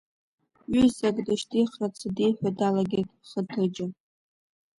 [0.73, 3.85] Ҩызак дышьҭихрацы диҳәо далагеит Хыҭыџьа.